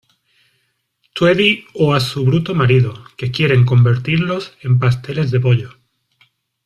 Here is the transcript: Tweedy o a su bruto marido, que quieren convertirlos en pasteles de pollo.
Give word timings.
Tweedy 1.13 1.63
o 1.75 1.93
a 1.93 1.99
su 1.99 2.25
bruto 2.25 2.55
marido, 2.55 3.03
que 3.17 3.29
quieren 3.29 3.67
convertirlos 3.67 4.57
en 4.63 4.79
pasteles 4.79 5.29
de 5.29 5.39
pollo. 5.39 5.73